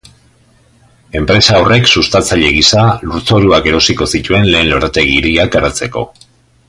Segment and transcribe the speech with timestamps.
[1.19, 6.05] Enpresa horrek sustatzaile gisa lurzoruak erosiko zituen lehen lorategi-hiriak garatzeko.